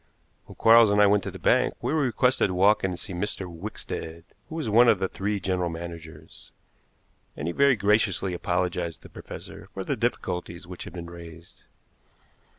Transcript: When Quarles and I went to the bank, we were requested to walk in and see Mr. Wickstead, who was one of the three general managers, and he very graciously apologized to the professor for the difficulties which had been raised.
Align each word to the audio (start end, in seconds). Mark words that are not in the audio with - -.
When 0.47 0.55
Quarles 0.55 0.89
and 0.89 0.99
I 0.99 1.05
went 1.05 1.21
to 1.25 1.29
the 1.29 1.37
bank, 1.37 1.75
we 1.79 1.93
were 1.93 2.01
requested 2.01 2.47
to 2.47 2.55
walk 2.55 2.83
in 2.83 2.89
and 2.89 2.99
see 2.99 3.13
Mr. 3.13 3.45
Wickstead, 3.45 4.23
who 4.49 4.55
was 4.55 4.67
one 4.67 4.87
of 4.87 4.97
the 4.97 5.07
three 5.07 5.39
general 5.39 5.69
managers, 5.69 6.49
and 7.37 7.47
he 7.47 7.51
very 7.51 7.75
graciously 7.75 8.33
apologized 8.33 9.03
to 9.03 9.03
the 9.03 9.11
professor 9.13 9.69
for 9.75 9.83
the 9.83 9.95
difficulties 9.95 10.65
which 10.65 10.85
had 10.85 10.93
been 10.93 11.05
raised. 11.05 11.65